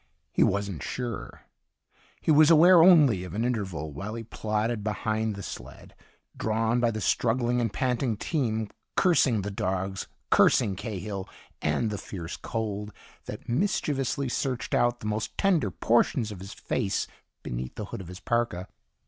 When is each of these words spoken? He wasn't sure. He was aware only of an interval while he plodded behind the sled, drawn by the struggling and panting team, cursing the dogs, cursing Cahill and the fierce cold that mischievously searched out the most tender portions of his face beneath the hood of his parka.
He 0.31 0.41
wasn't 0.41 0.81
sure. 0.81 1.43
He 2.21 2.31
was 2.31 2.49
aware 2.49 2.81
only 2.81 3.23
of 3.23 3.35
an 3.35 3.45
interval 3.45 3.93
while 3.93 4.15
he 4.15 4.23
plodded 4.23 4.83
behind 4.83 5.35
the 5.35 5.43
sled, 5.43 5.93
drawn 6.35 6.79
by 6.79 6.89
the 6.89 6.99
struggling 6.99 7.61
and 7.61 7.71
panting 7.71 8.17
team, 8.17 8.69
cursing 8.97 9.43
the 9.43 9.51
dogs, 9.51 10.07
cursing 10.31 10.75
Cahill 10.75 11.29
and 11.61 11.91
the 11.91 11.99
fierce 11.99 12.35
cold 12.35 12.91
that 13.25 13.47
mischievously 13.47 14.27
searched 14.29 14.73
out 14.73 15.01
the 15.01 15.05
most 15.05 15.37
tender 15.37 15.69
portions 15.69 16.31
of 16.31 16.39
his 16.39 16.55
face 16.55 17.05
beneath 17.43 17.75
the 17.75 17.85
hood 17.85 18.01
of 18.01 18.07
his 18.07 18.19
parka. 18.19 18.67